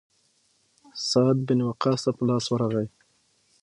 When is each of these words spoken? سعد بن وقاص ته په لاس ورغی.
سعد 1.09 1.37
بن 1.47 1.59
وقاص 1.67 1.99
ته 2.05 2.11
په 2.17 2.23
لاس 2.29 2.45
ورغی. 2.49 2.87